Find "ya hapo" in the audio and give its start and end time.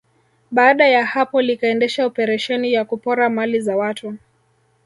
0.87-1.41